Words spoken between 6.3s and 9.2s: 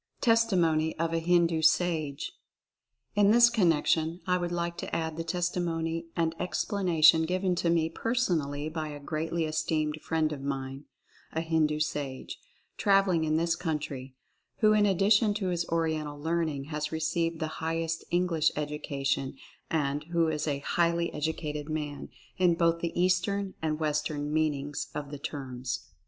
explanation given to me personally by a